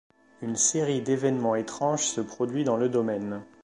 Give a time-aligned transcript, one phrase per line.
[0.41, 3.45] Une série d'évènements étranges se produit dans le domaine.